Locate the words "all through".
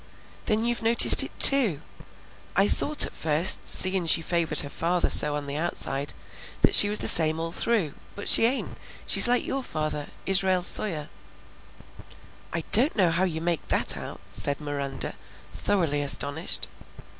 7.39-7.93